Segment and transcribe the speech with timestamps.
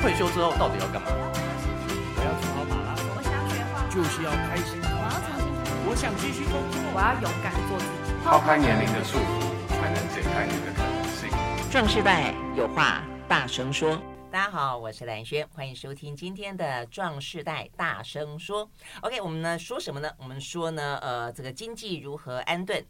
[0.00, 1.08] 退休之后到底要干嘛？
[1.12, 4.80] 我要做好马拉松，我想学画画，就是要开心。
[4.80, 5.44] 我要重新
[5.86, 8.16] 我想继续工作，我要勇敢做自己。
[8.24, 11.28] 抛开年龄的束缚，才能解开你的可能性。
[11.70, 14.00] 壮世代有话大声说。
[14.30, 18.64] 大家好，我是蓝轩，欢迎收听今天的《壮世代大声说》。
[19.02, 20.10] OK，我们呢说什么呢？
[20.16, 22.82] 我们说呢，呃，这个经济如何安顿。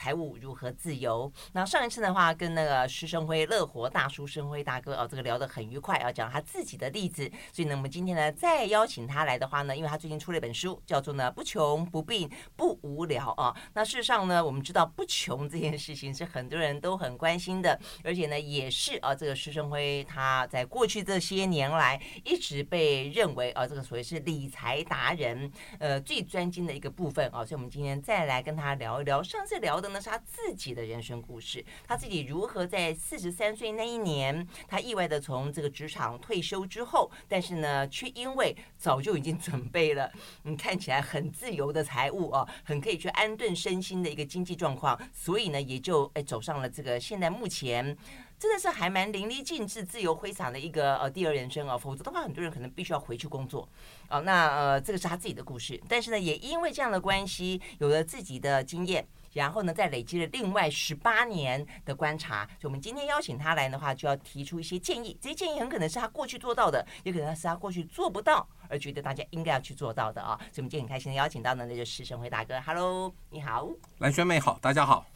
[0.00, 1.30] 财务如何自由？
[1.52, 7.30] 那上一次的话，跟那个施生辉乐活大叔生辉大哥哦，这个聊得很愉快啊，讲他自己的例子。
[7.52, 13.54] 所以呢，我们今天呢再邀请他来的话呢，因为他最近出了一本书，叫做呢不穷不病不无聊啊。
[13.74, 27.44] 那事实上呢，我们知道不穷这件事情是很多人都很关心的，而且呢也是啊，这个施生辉他在过去这些年来一直被认为啊，这个所谓是理财达人，呃，最专精的一个部分啊。
[27.44, 29.89] 所以，我们今天再来跟他聊一聊上次聊的。
[29.92, 40.10] 那是他自己的人生故事，他自己如何在四十三岁那一年，他意外的从这个职场退休之后，但是呢，却因为早就已经准备了，
[40.44, 47.96] 嗯，看起来很自由的财务哦，很可以去安顿身心的一个经济状况，所以呢，也就哎走上了这个现在目前
[48.38, 53.68] 真的是还蛮淋漓尽致、自由挥洒的一个呃第二人生啊，否则的话，很多人可能必须要回去工作
[54.08, 54.22] 哦。
[54.22, 59.06] 那呃，这个是他自己的故事，但是呢，也因为这样的关系，有了自己的经验。
[59.32, 65.16] 然后呢，再累积了另外十八年的观察，所以我们今天邀请他来的话，就要提出一些建议。
[65.20, 70.36] 这些建议很可能是他过去做到的，也可能是他过去做不到，而觉得大家应该要去做到的啊。
[70.52, 72.60] 所以我们今天很开心的邀请到呢，那就是施升辉大哥。
[72.62, 75.06] Hello，你好，蓝轩妹好，大家好。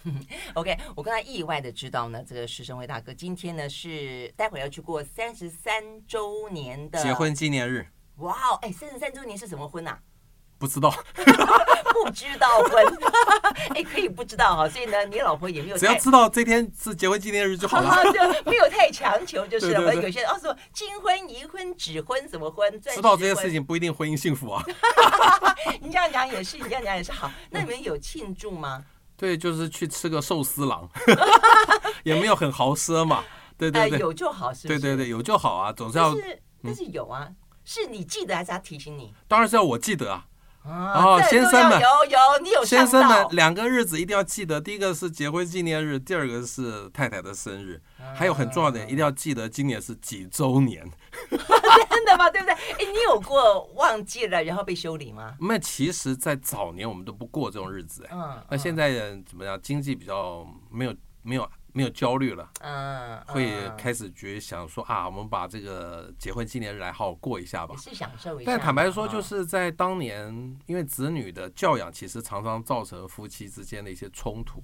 [0.54, 7.86] OK，我刚才意外的知道呢，这个施升辉大哥今天呢是待会要去过三十三周年的结婚纪念日。
[8.18, 9.98] 哇哦，哎，三十三周年是什么婚啊？
[10.56, 10.88] 不知道，
[11.92, 12.84] 不知道婚，
[13.74, 15.76] 哎，可以不知道哈，所以呢，你老婆也没有。
[15.76, 19.94] 只要知道这天是结婚纪念日就好了， 就没有太强求就是了。
[19.94, 24.62] 有些人哦说金婚、银婚、指婚什么婚，知道这些事情不一定婚姻幸福啊。
[25.80, 27.30] 你这样讲也是，你这样讲也是好。
[27.50, 28.84] 那你们有庆祝吗？
[29.16, 30.88] 对，就是去吃个寿司郎，
[32.04, 33.22] 也没有很豪奢嘛。
[33.56, 34.66] 对对对，有就好，是。
[34.66, 36.14] 对对对，有就好啊，总是要。
[36.62, 37.28] 但是有啊，
[37.64, 39.12] 是你记得还是他提醒你？
[39.28, 40.26] 当然是要我记得啊。
[40.64, 44.58] 哦，先生们，有有你有先生们，两个日子一定要记得。
[44.60, 47.80] 第一个是结婚纪念日，第二个是太太的生日，
[48.14, 50.82] 还有很重要的，一定要记得今年是几周年。
[51.30, 52.30] 真的吗？
[52.30, 52.54] 对不对？
[52.54, 55.34] 哎，你有过忘记了然后被修理吗？
[55.40, 58.10] 那其实，在早年我们都不过这种日子哎。
[58.12, 58.42] 嗯。
[58.50, 58.90] 那现在
[59.28, 59.60] 怎么样？
[59.62, 61.48] 经济比较没有没有。
[61.74, 68.50] 没有焦虑了，嗯，会开始觉想说啊，我们把这个结婚纪念日来好好过一下吧，是享受一下。
[68.50, 70.32] 但坦白说，就是在当年，
[70.66, 74.62] 因为子女的教养其实常常造成夫妻之间的一些冲突。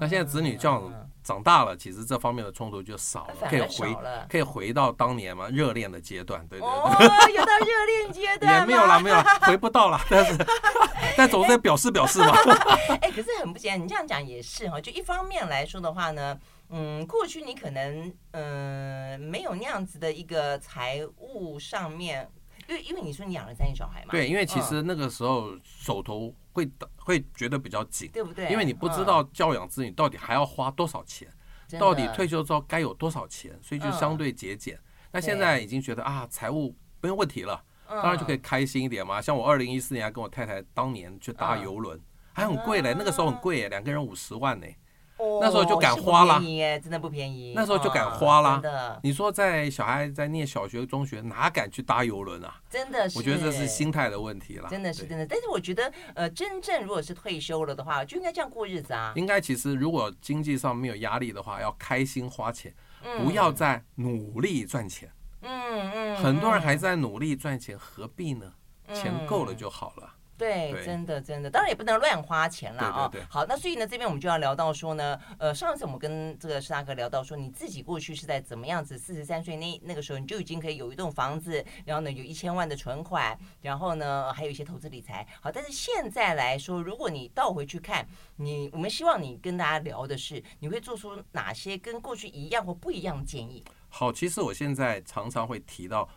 [0.00, 0.82] 那现在子女这样
[1.22, 3.96] 长大了，其实这方面的冲突就少了，可以回
[4.28, 6.68] 可以回到当年嘛热恋的阶段，对对对。
[6.68, 6.96] 哦，
[7.34, 10.46] 有到热恋阶段也没有了，没有了， 回不到了，但是
[11.16, 12.32] 但总是在表示表示嘛。
[13.00, 14.80] 哎，可是很不简单，你这样讲也是哈。
[14.80, 16.38] 就一方面来说的话呢，
[16.68, 22.30] 嗯，过去你可能嗯没有那样子的一个财务上面，
[22.68, 26.32] 因为因为你说你养了三个小孩嘛，对，因为其实那个时候手头。
[26.56, 28.48] 会会觉得比较紧，对不对？
[28.50, 31.28] 因为你不知道教养子女到底还要花多少钱，
[31.78, 34.78] 到底退休之后该有多少钱，所以就相对节俭。
[35.12, 39.20] 那现在已经觉得啊，财务没有问题了，当然就可以开心一点嘛。
[39.20, 42.00] 像我二零一四年还跟我太太当年去搭游轮，
[42.32, 44.66] 还很贵嘞，那个时候很贵耶，两个人五十万呢。
[45.40, 46.40] 那时候就敢花了，
[46.80, 47.52] 真的不便宜。
[47.54, 52.60] 那时候就敢花了，你说在小孩在念小学、中学，哪敢去搭游轮啊？
[52.68, 54.68] 真的是，我觉得这是心态的问题了。
[54.68, 59.12] 真的是真的，但是我觉得，呃，真正如果是退休了的话，就应该这样过日子啊。
[59.16, 62.74] 应该其实如果经济上没有压力的话，要开心花钱，
[63.18, 65.10] 不要再努力赚钱。
[65.42, 66.16] 嗯嗯。
[66.16, 68.52] 很多人还在努力赚钱，何必呢？
[68.92, 70.12] 钱够了就好了。
[70.38, 73.10] 对，真的真的，当然也不能乱花钱了啊。
[73.28, 85.26] 好，那所以呢，这边我们就要聊到说呢，呃，上次我们跟这个施大哥聊到说，你自己过去是在怎么样子，四十三岁那那个时候你就已经可以有一栋房子，然后呢有一千万的存款，然后呢还有一些投资理财。
[85.40, 88.06] 好，但是现在来说，如果你倒回去看，
[88.36, 93.64] 你我们希望你跟大家聊的是，你会做出哪些跟过去一样或不一样的建议？
[93.88, 96.08] 好，其实我现在常常会提到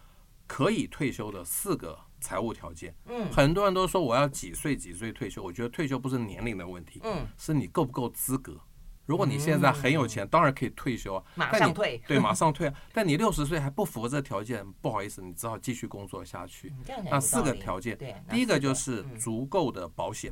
[0.46, 1.98] 可以退休的四个。
[2.20, 8.60] 财务条件，嗯，很多人都说我要几岁几岁退休，我觉得退休不是年龄的问题，嗯，是你够不够资格。
[9.06, 12.74] 如果你现在很有钱，当然可以退休啊，马上退，对，马上退啊。
[12.94, 16.72] 但你六十岁还不符合这条件，不好意思，你只好继续工作下去。
[17.10, 17.98] 那四个条件，
[18.30, 20.32] 第一个就是足够的保险，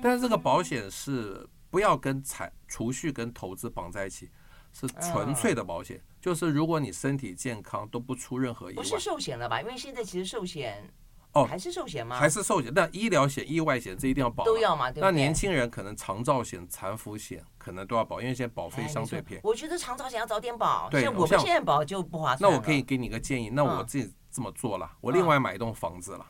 [0.00, 4.30] 但是这个保险是不要跟财储蓄跟投资绑在一起，
[4.74, 9.60] 是纯粹的保险，就是如果你身体健康都不出任何意外，不是寿险了吧？
[9.60, 10.92] 因为现在其实寿险
[11.32, 12.18] 哦还是寿险吗？
[12.18, 14.90] 还是寿险，但医疗险、意外险这一定要保啊，都要嘛？
[14.90, 15.00] 对？
[15.00, 19.42] 那年轻人可能长照险、残服险可能都要保，因为现在保费相对便宜。
[19.44, 22.50] 我觉得长照险要早点保，对，像我们现在保就不划算。
[22.50, 26.26] 那我可以给你个建议，那我自己这么做了，我另外买一栋房子了。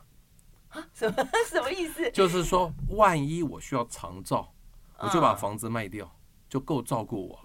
[0.69, 2.11] 啊什么 什么意思？
[2.11, 4.53] 就是说，万一我需要长照，
[4.99, 6.11] 我就把房子卖掉，
[6.47, 7.39] 就够照顾我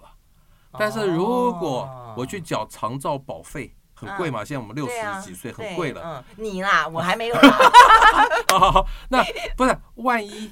[0.79, 6.01] 但是如果我去缴长照保费，很贵嘛，现在我们六十几岁很贵了。
[6.03, 7.35] 嗯，你啦，我还没有。
[8.49, 9.23] 好好好，那
[9.55, 10.51] 不是万一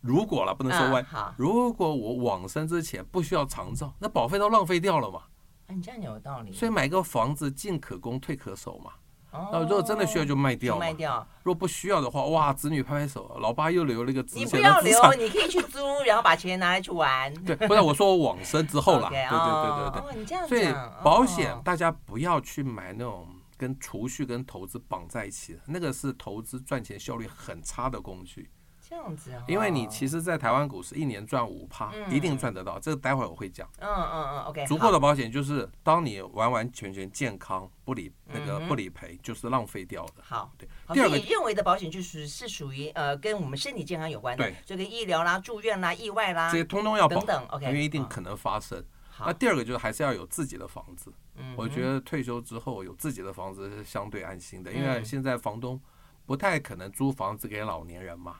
[0.00, 1.02] 如果了，不能说万。
[1.02, 1.06] 一，
[1.36, 5.22] 如果我往生之前不需要长照，那保费都浪费掉了嘛。
[5.68, 6.52] 你这样有道理。
[6.52, 8.92] 所以买个房子进可攻退可守嘛。
[9.52, 11.26] 那如果真的需要就卖掉，卖掉。
[11.42, 14.84] 如果不需要的话，哇，子女拍拍手，老爸又留了一个值钱的资产。
[14.84, 17.32] 你不要留，你可以去租，然后把钱拿来去玩。
[17.44, 19.08] 对，不是我说我往生之后啦。
[19.12, 20.00] 对对对对对。
[20.00, 20.48] 哦，你这样。
[20.48, 20.72] 所以
[21.02, 28.50] 保险大家不要去买那种跟储蓄跟投资绑在一起的，那个是投资赚钱效率很差的工具。
[28.94, 32.78] 这样子啊，因为你其实，在台湾股市一年赚五趴，一定赚得到。
[32.78, 33.68] 这个待会儿我会讲。
[33.80, 34.66] 嗯嗯嗯，OK。
[34.66, 40.22] 足够的保险就是，当你完完全全健康，不理那个不理赔，就是浪费掉的。
[40.22, 40.68] 好，对。
[40.94, 47.66] 第二个，你认为的保险就是是属于呃跟我们身体健康有关的，对，这个医疗啦、住院啦、意外啦，这些通通要保，等等，OK。
[47.66, 48.82] 因为一定可能发生。
[49.18, 51.12] 那第二个就是还是要有自己的房子。
[51.36, 51.52] 嗯。
[51.58, 55.80] 我觉得退休之后有自己的房子是相对安心的，因为现在房东
[56.24, 58.36] 不太可能租房子给老年人嘛。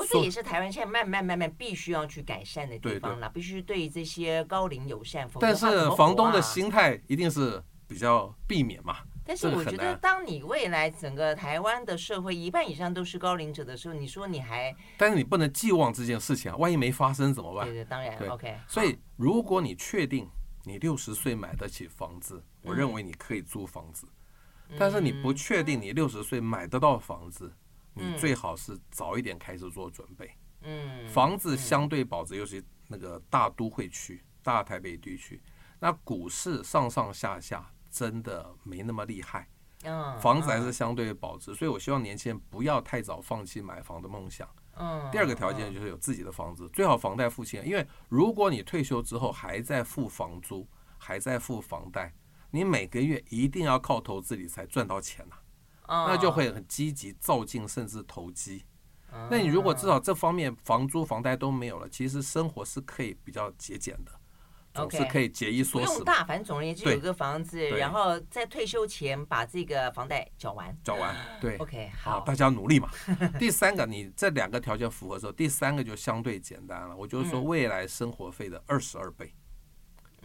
[0.00, 5.28] 不是，也是台湾现在慢慢慢慢必须要去改善的地方了，必须对这些高龄友善。
[5.38, 8.96] 但是房东的心态一定是比较避免嘛。
[9.26, 14.74] 但是我觉得，当你未来整个台湾的社会一半以上都是高龄者的时候，你说你还……
[14.96, 17.66] 但是你不能寄望这件事情啊，万一没发生怎么办？
[17.66, 18.16] 对对，当然。
[18.28, 18.58] OK。
[18.66, 20.28] 所以，如果你确定
[20.64, 24.08] 你六十岁买得起房子，我认为你可以租房子。
[24.78, 27.52] 但是你不确定你六十岁买得到房子。
[27.94, 30.30] 你最好是早一点开始做准备。
[30.62, 35.42] 嗯，房子相对保值，尤其那个大都会区、大台北地区，
[35.78, 39.48] 那股市上上下下真的没那么厉害。
[39.84, 44.46] 嗯，房子还是相对保值，所以我希望年轻人不要太早放弃买房的梦想。
[44.76, 52.14] 嗯，第二个条件就是有自己的房子，最好房贷付清，因为如果你退休之后还在付房租，还在付房贷，
[52.50, 55.36] 你每个月一定要靠投资理财赚到钱呐。
[55.90, 58.64] 那就会很积极造进，甚至投机。
[59.28, 64.12] 那你如果至少这方面房租房贷都没有了，其实生活是可以比较节俭的，
[64.72, 65.86] 总是可以节衣缩食。
[65.88, 70.72] 不用大，反正总而言之有一个房子，然后在退休前把这个房贷缴完。
[70.84, 71.56] 缴完，对。
[71.56, 72.88] OK，好，大家努力嘛。
[73.36, 76.96] 第三个，你这两个条件符合之后，第三个就相对简单了。
[76.96, 79.34] 我就是说，未来生活费的二十二倍。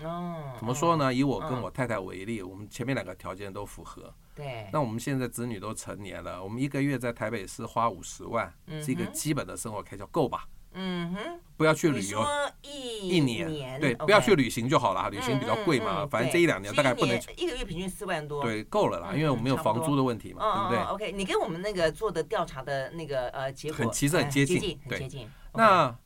[0.03, 0.53] 哦。
[0.59, 1.11] 怎么说呢？
[1.11, 4.13] 以我跟我太太为例，我们前面两个条件都符合。
[4.35, 8.53] 对，那我们现在子女都成年了，我们一个月在台北市花五十万，
[8.83, 10.45] 是一个基本的生活开销，够吧？
[10.77, 12.21] 嗯哼，不要去旅游。
[12.61, 23.77] 一一年，对，不要去旅行就好了，旅行比较贵嘛，反正这一两年大概不能一个月平均四万多，对，够了啦，因为我们没有房租的问题嘛，对不对？OK，你跟我们那个做的调查的那个呃结果。
[23.77, 25.29] 很其实很接近，很接近。
[25.53, 25.97] 那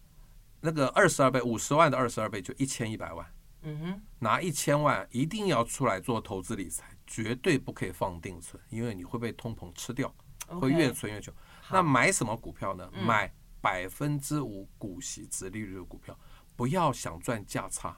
[0.61, 3.25] 那个二十二倍，五十万的二十二倍就一千一百万，
[3.63, 6.85] 嗯哼，拿一千万一定要出来做投资理财。
[7.11, 10.13] 绝对不可以放定存，因为你会被通膨吃掉，
[10.61, 11.33] 会越存越久。
[11.71, 12.87] 那买什么股票呢？
[13.03, 16.15] 买百分之五股息殖利率的股票，
[16.55, 17.97] 不要想赚价差，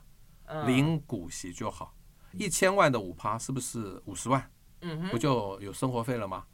[0.66, 1.94] 零股息就好。
[2.32, 4.50] 一千万的五趴是不是五十万？
[4.80, 6.46] 嗯，不就有生活费了吗？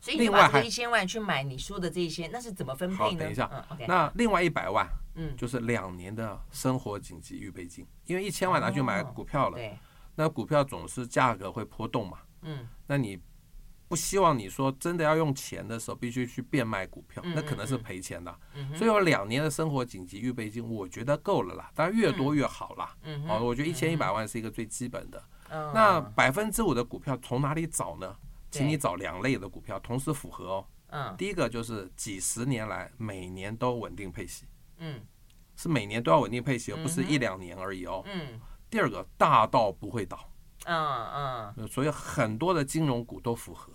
[0.00, 3.02] 所以另外还一千万去买你说的这些，那是怎么分配呢？
[3.04, 4.86] 好，等一下，那另外一百万，
[5.16, 9.58] 嗯，就是两年的生活紧急预备金，因为一千万拿去买股票了。
[10.16, 13.18] 那股票总是价格会波动嘛，嗯，那你
[13.88, 18.34] 不希望你说真的要用钱的时候必须去变卖股票，那可能是赔钱的，
[18.74, 25.22] 所以有两年的生活紧急预备金，我觉得够了啦，当然越多越好啦，嗯，好，我觉得一千一百万是一个最基本的。
[25.72, 28.16] 那百分之五的股票从哪里找呢？
[28.50, 34.46] 请你找两类的股票同时符合哦，嗯，第一个就是几十年来每年都稳定配息，
[34.78, 35.00] 嗯，
[35.56, 38.40] 是每年都要稳定配息，而不是一两年而已哦，嗯。
[38.74, 40.18] 第二个大到不会倒，
[40.64, 43.72] 嗯嗯，所以很多的金融股都符合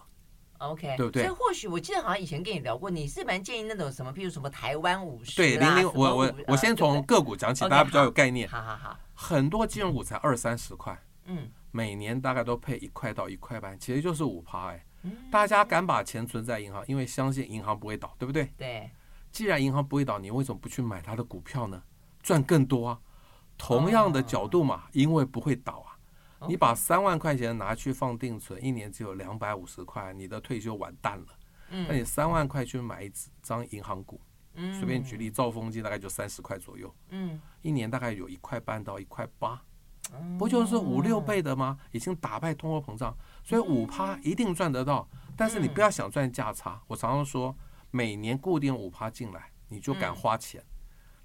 [0.58, 1.24] ，OK，对不对？
[1.24, 8.46] 所以或许我记得好像以前跟你聊过，你是蛮建议那种什么，譬如什么台湾五十，对，零零，我我我先从个股讲起，大家比较有概念。
[8.50, 14.86] 好好好，很多金融股才二三十块，嗯，每年大概都配一块到一块半，其实就是五趴哎。
[15.32, 18.51] 大家敢把钱存在银行，因为相信银行不会倒，对不对？
[18.58, 18.91] 对。
[19.32, 21.82] 既然银行不会倒，你为什么不去买它的股票呢？
[22.22, 23.00] 赚更多啊！
[23.60, 26.48] 同样的角度嘛，因为不会倒啊。
[26.48, 31.28] 你把三万块钱拿去放定存，一年只有两百五十块，你的退休完蛋了。
[31.72, 33.12] 嗯，那你三万块去买一
[33.42, 34.20] 张银行股，
[34.54, 34.74] 嗯。
[34.74, 39.62] 随便举例，兆丰金大概就三十块左右，嗯，一年大概有一块半到一块八，
[40.38, 41.78] 不就是五六倍的吗？
[41.92, 43.13] 已经打败通货膨胀，
[43.44, 45.06] 所以五趴一定赚得到。
[45.36, 47.54] 但是你不要想赚价差，我常常说，
[47.92, 50.63] 每年固定五趴进来，你就敢花钱。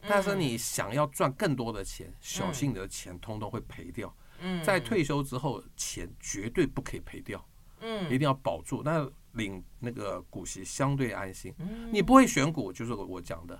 [0.09, 4.15] 但是你想要赚更多的钱，小心你的钱通通会赔掉。
[4.63, 7.43] 在退休之后，钱绝对不可以赔掉，
[8.11, 8.83] 一定要保住。
[8.85, 11.55] 那领那个股息相对安心。
[11.91, 13.59] 你不会选股，就是我讲的，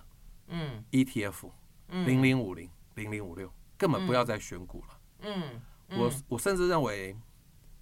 [0.49, 1.51] 嗯，ETF，
[1.89, 5.01] 零零五零、零零五六，根本不要再选股了。
[5.21, 7.17] 嗯，我我甚至认为，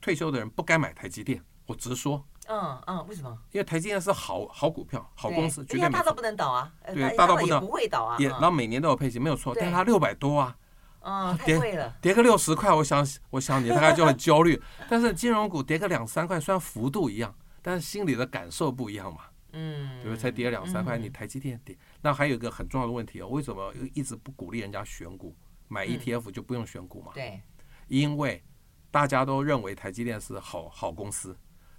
[0.01, 1.43] 退休的人不该买台积电。
[1.67, 3.39] 我直说，嗯嗯，为什么？
[3.53, 6.13] 因为台积电是好好股票、好公司，绝对大到。
[6.13, 9.55] 不能倒啊，呃对大到不能不会倒啊，也，嗯然后每年都有配息，没有错。
[9.55, 10.57] 但是它六百多啊，
[11.01, 14.61] 嗯，太跌贵了，跌个六十块，我想我想你大概就很焦虑。
[14.91, 19.21] 但是金融股跌个两三块，虽然幅度一样，但是心里的感受不一样嘛。
[19.53, 20.21] 嗯，对不对？
[20.21, 21.77] 才跌两三块，嗯你台积电跌。
[22.01, 25.35] 那还有一个很重要的问题哦，为什么一直不鼓励人家选股？
[25.69, 27.13] 买 ETF 就不用选股嘛？
[27.15, 27.41] 对，
[27.89, 28.43] 因为
[28.91, 31.35] 大家都认为台积电是好好公司。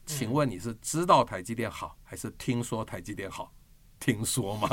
[0.06, 3.52] 请问你是知道台积电好，还是听说台积电好？
[4.00, 4.68] 听说吗？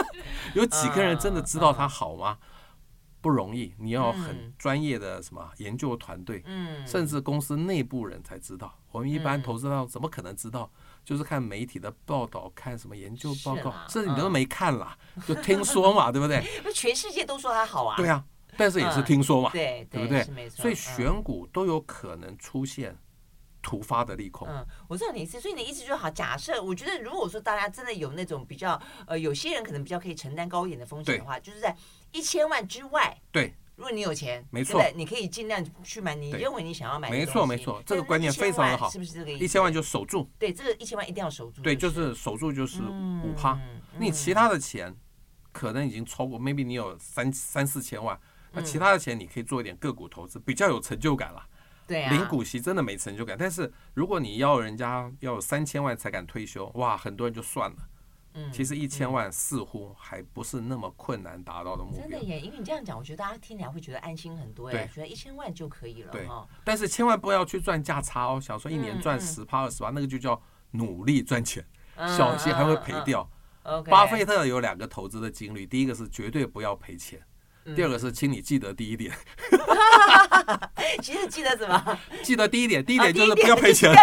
[0.54, 2.38] 有几个人真的知道它好吗？
[3.22, 8.78] 不容易，你要很专业的什么研究团队，嗯，甚至公司内部人才知道。
[8.92, 10.70] 我们一般投资者怎么可能知道？
[11.04, 16.40] 就是看媒体的报道，看什么研究报告，甚至你都没看啦，就听说嘛，对不对？
[16.62, 18.24] 不全世界都说它好啊，对啊，
[18.56, 22.96] 但是也是听说嘛，对对不对所以嗯选股都有可能出现
[23.66, 24.46] 突发的利空。
[24.46, 26.08] 嗯，我知道你意思，所以你的意思就是好。
[26.08, 31.76] 假设我觉得，如果说大家真的有那种比较呃，有些人可能比较可以承担高一点的风险的话，就是在
[32.12, 39.44] 一千万之外，对，如果你有钱，没错你可以尽量去买你认为你想要买的没错没错这个观念非常的好是不是这个意思？
[39.44, 41.60] 一千万就守住，对，这个一千万一定要守住。
[41.60, 42.80] 对，就是守住就是
[43.24, 43.54] 五趴。
[43.54, 44.94] 嗯你其他的钱
[45.52, 48.16] 可能已经超过，maybe 你有三三四千万，
[48.52, 51.42] 那嗯其他的钱你可以做一点个股投资，比较有成就感了。
[51.86, 57.76] 对啊，领股息真的没成就感，但是如果你要人家要有三千万才敢退休，哇，很多人就算了。
[58.38, 62.02] 嗯其实一千万似乎还不是那么困难达到的目标。
[62.02, 66.46] 真的耶，因为你这样讲，我觉得大家听起来会觉得安心很多哎，对觉得一千万就可以了对哈。
[66.62, 70.38] 但是千万不要去赚价差哦，想说一年赚十趴二十趴，那个就叫
[70.72, 71.64] 努力赚钱，
[71.94, 72.92] 嗯小心还会赔。
[73.06, 73.22] 掉。
[73.22, 73.32] 嗯
[73.72, 77.24] 嗯 OK 巴菲特有两个投资的经历，第一个是绝对不要赔钱，嗯
[77.74, 79.12] 第二个是请你记得第一点，
[81.02, 81.98] 其实记得什么？
[82.22, 83.94] 记得第一点，第一点就是不要赔钱。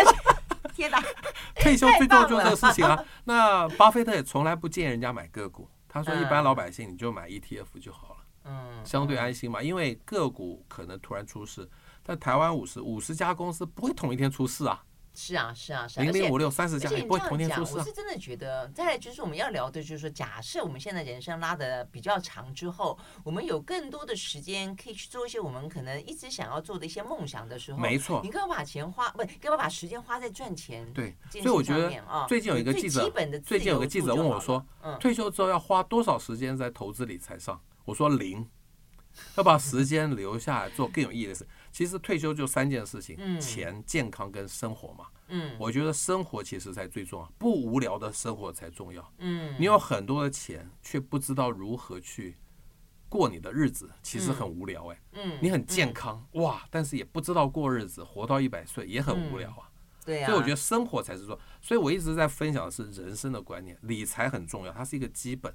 [0.74, 1.02] 天哪！
[1.62, 3.02] 退休最多就是这个事情啊。
[3.24, 9.62] 那巴菲特也从来不建议人家买个股，他说一般老百姓你就买 ETF 就好了，嗯，相对安心嘛。
[9.62, 11.70] 因为个股可能突然出事，
[12.02, 14.84] 但台湾五十五十家公司不会同一天出事啊，
[15.16, 17.94] 是啊，是啊，是啊，零零五六三十家也不会同天出事啊我是。
[17.94, 30.92] 真的觉得，再来就是我们要聊的，就是说，假设我们现在人生拉的比较长之后，我们有更多的时间可以去做一些我们可能一直想要做的一些梦想的时候，没错你干嘛把钱花，不，干嘛把时间花在赚钱？
[30.94, 31.92] 对，所以我觉得
[32.28, 37.62] 最近有一个记者最基本的，最近有个记者问我说，嗯，退休之后要花多少时间在投资理财上？
[37.86, 38.50] 我说零，
[39.36, 41.48] 要把时间留下来做更有意义的事。
[41.74, 43.42] 其实退休就三件事情：嗯。
[43.42, 45.08] 钱、健康跟生活嘛。
[45.28, 45.58] 嗯。
[45.60, 49.14] 我觉得生活其实才最重要，不无聊的生活才重要。
[49.18, 52.38] 嗯，你有很多的钱，却不知道如何去
[53.10, 59.70] 过你的日子，其实很无聊哎、嗯，你很健康哇，但是也不知道过日子，活到一百岁也很无聊啊。
[60.06, 65.54] 对啊，所以我觉得生活才是说，所以我一直在分享的是人生的观念，理财很重要，它是一个基本，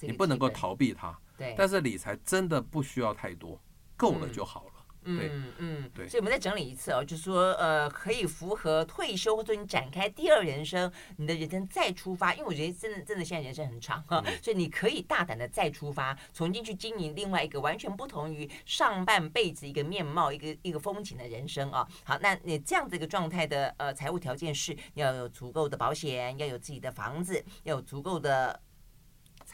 [0.00, 1.18] 你不能够逃避它。
[1.36, 3.60] 对，但是理财真的不需要太多，
[3.96, 4.77] 够了就好了。
[5.04, 6.08] 对嗯嗯，对。
[6.08, 14.32] 所以我们再整理一次哦，就是说呃，可以符合退休或者你展开第二人生，你的人生再出发，因为我觉得真的真的现在人生很长哈、嗯。
[14.42, 21.88] 所以你可以大胆的再出发，重新去经营另外一个完全不同于上半辈子一个面貌、一个一个风景的人生啊。
[22.04, 28.60] 好，那你这样的一个状态的呃财务条件是要有足够的保险，要有自己的房子，要有足够的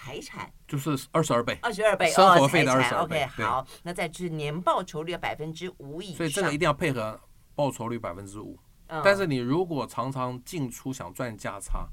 [0.04, 0.52] 财产。
[0.68, 7.18] 就是二十二倍，二十二倍生活费的哦财产22倍 OK，好，那再就是年报酬率百分之五以上，所以这个一定要配合
[7.54, 8.58] 报酬率百分之五。
[8.88, 11.88] 嗯但是你如果常常进出想赚价差，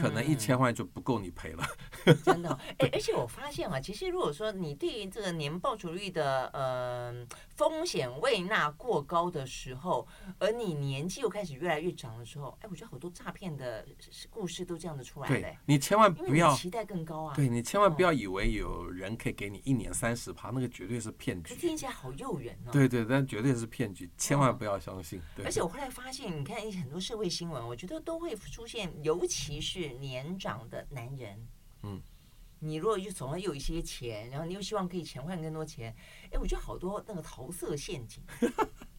[0.00, 1.64] 可能一千万就不够你赔了。
[2.24, 10.06] 真的、哦，哎，而且我发现啊，其实如果说你对于这个年报酬率的呃风险未纳过高的时候，
[10.38, 13.86] 而你年纪又开始越来越长的时候，哎，我觉得好多诈骗的
[14.30, 15.40] 故事都这样子出来的。
[15.40, 17.34] 对，你千万不要期待更高啊！
[17.34, 21.54] 对，你千万不要以为有人可以给你一年三十趴，那个绝对是骗局。
[21.54, 22.70] 听起来好诱人哦。
[22.72, 25.20] 对对，但绝对是骗局，千万不要相信。
[25.36, 25.44] 对。
[25.44, 31.48] 而且我后来发现，你看很多社会新闻，我觉得都会出现，尤其是年长的男人。
[31.82, 32.02] 嗯，
[32.58, 35.94] 你如果又总要有一些钱，然后你又希望可以钱换更多钱，
[36.30, 38.22] 哎，我觉得好多那个桃色陷阱，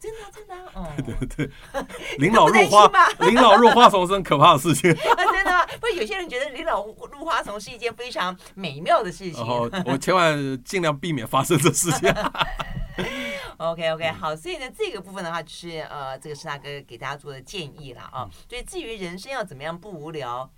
[0.02, 1.50] 真的真的， 哦，对对对，
[2.18, 2.90] 临老入花，
[3.24, 4.92] 临老入花丛是很可怕的事情。
[4.92, 5.64] 真的吗？
[5.80, 9.40] 不，有些人觉得临老入花丛是一件非常美妙的事情。
[9.40, 12.12] 哦，我千万尽量避免发生这事情。
[13.58, 18.28] OK OK，好，所以呢，这个部分的话，就是呃，这个是大哥给大家做的建议了啊。
[18.48, 20.50] 所以至于人生要怎么样不无聊。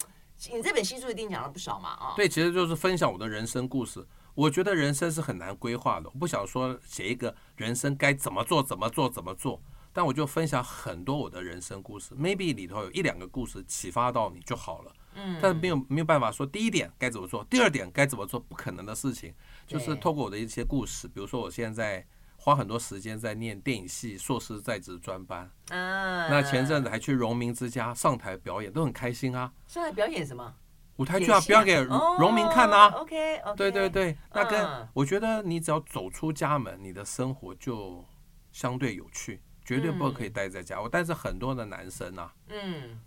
[0.52, 1.90] 你这本新书一定讲了不少嘛？
[1.90, 4.04] 啊，对，其实就是分享我的人生故事。
[4.34, 9.62] 我觉得人生是很难规划的，我不想说写一个人生该怎么做、怎么做、怎么做，
[9.92, 14.92] 但我就分享很多我的人生故事，maybe 里头有一两个故事启发到你就好了。
[15.14, 19.32] 嗯，但是没有没有办法说第一点该怎么做，第二点该怎么做，不可能的事情。
[19.66, 22.06] 就是透过我的一些故事，比如说我现在。
[22.36, 29.50] 花很多时间在念电影系硕士在职专班，啊，那前阵子还去荣民之家上台表演，都很开心啊。
[29.66, 30.54] 上台表演什么？
[30.96, 31.82] 舞台剧啊，不要给
[32.18, 32.88] 农民看啊。
[32.88, 38.04] Oh, OK，, okay 对对对，那跟我觉得你只要走出家门，你的生活就
[38.52, 40.80] 相对有趣，绝对不可以待在家。
[40.80, 43.00] 我但是很多的男生啊，嗯，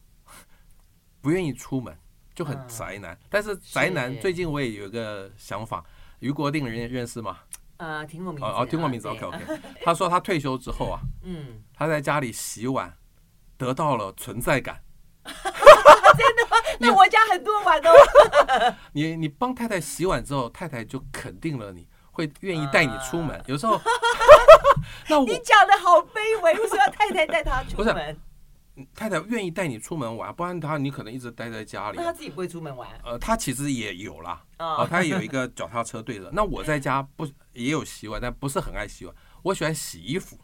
[1.22, 1.98] 不愿意出门，
[2.36, 3.18] 就很宅男。
[3.30, 5.86] 但是宅男最近我也有一个想法，
[6.20, 7.40] 于国定人认识吗？
[7.78, 9.62] 呃，听过名字哦哦，听过名字，OK OK。
[9.84, 12.98] 他说他退休之后啊， 嗯，他在家里洗碗，
[13.56, 14.84] 得到了存在感。
[16.18, 16.58] 真的吗？
[16.80, 18.76] 那我家很多碗哦。
[18.94, 23.42] 你你帮太太洗碗之后，太太就肯定了你，会愿意带你出门。
[23.48, 23.80] 有时候，
[25.10, 28.20] 那我你讲的好卑微，为什么要太太带他出门？
[28.94, 31.98] 太太愿意带你出门玩，不然他你可能一直待在家里。
[31.98, 32.88] 那他自己不会出门玩？
[33.04, 36.30] 呃，他其实也有啦，啊，他也有一个脚踏车对着。
[36.32, 39.16] 那我在家不也有洗碗，但不是很爱洗碗。
[39.42, 40.38] 我喜欢洗衣服，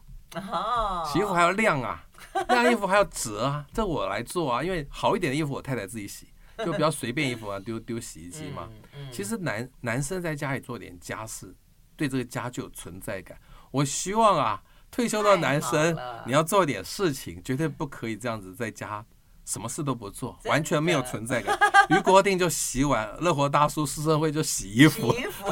[1.11, 2.03] 洗衣服还要晾啊，
[2.49, 4.63] 晾衣服还要折啊，这我来做啊。
[4.63, 8.67] 因为好一点的衣服我太太自己洗，就比较随便衣服啊，丢丢洗衣机嘛。
[9.11, 11.55] 其实男男生在家里做点家事，
[11.95, 13.37] 对这个家就有存在感。
[13.71, 14.61] 我希望啊。
[14.95, 19.03] 退休的男生，你要做点事情，绝对不可以这样子在家
[19.43, 21.57] 什么事都不做，完全没有存在感。
[21.89, 25.51] 于国定就洗碗，乐活大叔施生会就洗衣服，洗衣服，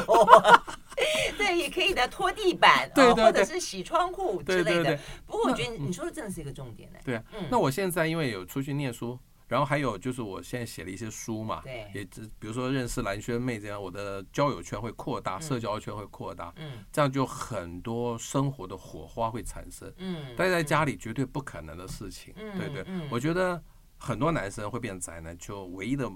[1.54, 4.98] 对，也可以的，拖地板，对对，或者是洗窗户之类的。
[5.26, 6.98] 不过我觉得你说的真的是一个重点呢。
[7.04, 9.18] 对啊，那我现在因为有出去念书。
[9.48, 11.62] 然后还有就是，我现在写了一些书嘛，
[11.92, 12.02] 也
[12.38, 19.92] 比如说认识蓝轩妹这样，我的交友圈会扩大，社交圈会扩大，嗯这样就很多生活的火花会产生。
[19.98, 22.82] 嗯待在家里绝对不可能的事情，对对。
[23.10, 23.62] 我觉得
[23.98, 26.10] 很多男生会变宅男，就唯一的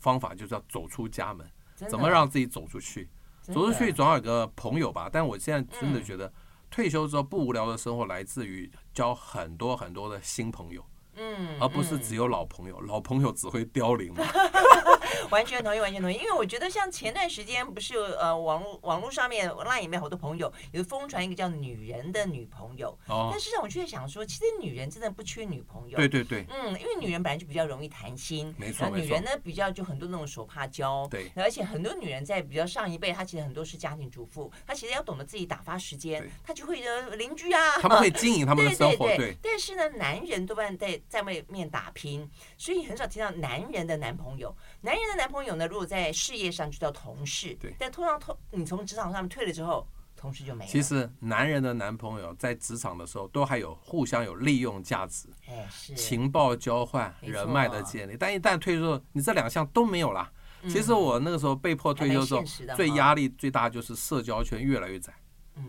[0.00, 1.48] 方法就是要走出家门，
[1.88, 3.08] 怎么让自己走出去？
[3.42, 5.08] 走出去总要有个朋友吧。
[5.12, 6.32] 但我现在真的觉得，
[6.70, 10.84] 退休之后不无聊的生活来自于交很多很多的新朋友。
[11.16, 14.24] 嗯，而不是只有老朋友，嗯、老朋友只会凋零嘛。
[15.30, 16.16] 完全同意，完全同意。
[16.16, 25.98] 因为我觉得像前段时间不是有呃网络网络上面 LINE 里面好多朋友有疯传一个叫女人的女朋友，哦、但实际上我却想说，其实女人真的不缺女朋友。
[25.98, 26.46] 对对对。
[26.48, 28.88] 嗯，因为女人本来就比较容易谈心，没错。
[28.88, 31.30] 女人呢比较就很多那种手帕交，对。
[31.36, 39.36] 而且很多女人在比较上一辈，她其实很多是家庭主妇，她其实要懂得自己打发时间，她就会的邻居啊，他们会经营他们的 生活，对。
[39.42, 41.82] 但是呢，男人多半在在外面打。
[41.82, 44.54] 打拼，所以很少听到男人的男朋友。
[44.82, 47.74] 男人的男朋友呢，如果在事业上就叫同事，对。
[47.78, 49.86] 但通常同你从职场上面退了之后，
[50.16, 50.70] 同事就没了。
[50.70, 58.16] 其实男人的男朋友在职场的时候，都还有互相有利用价值，哎，是情报交换、人脉的建立。
[58.18, 60.30] 但一旦退休，你这两项都没有了。
[60.68, 62.42] 其实我那个时候被迫退休之后，
[62.76, 65.12] 最压力最大就是社交圈越来越窄。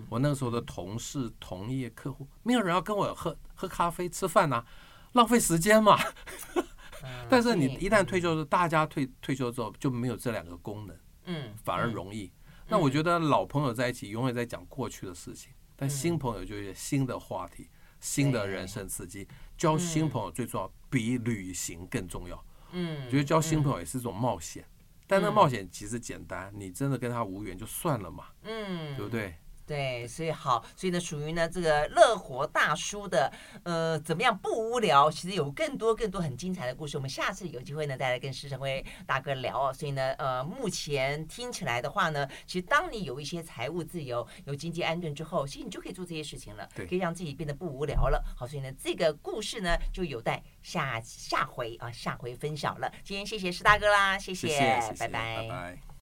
[0.09, 4.63] 我那个时候的同事、同业、客户，没有人要跟我喝喝咖啡、吃饭呐。
[5.13, 5.99] 浪费时间嘛，
[7.29, 12.31] 但是你一旦退休，大家退退休之后就没有这两个功能，嗯，反而容易。
[12.67, 19.27] 那我觉得老朋友在一起永远在讲过去的事情，但新朋友就是新的话题、新的人生刺激。
[19.57, 22.43] 交新朋友最重要，比旅行更重要。
[22.71, 24.65] 嗯，觉得交新朋友也是一种冒险，
[25.05, 29.35] 但那冒险其实简单，你真的跟他无缘就算了嘛，嗯，对不对？
[29.65, 33.31] 对，所以好，所以呢，属于呢这个乐活大叔的
[33.63, 35.09] 呃怎么样不无聊？
[35.09, 39.73] 其实有更多更多很精彩的故事，我们下次有机会呢再来跟施成辉大哥聊哦。
[39.73, 48.23] 所以呢，呃，目前听起来的话呢，其实当你有一些财务自由、有经济安顿之后，其实你就可以做这些事情了，对，可以让自己变得不无聊了。
[48.35, 52.91] 好，所以呢，这个故事呢就有待下下回啊下回分晓了。
[53.03, 54.49] 今天谢谢施大哥啦，谢谢，
[54.99, 55.37] 拜拜。
[55.37, 55.92] 拜拜。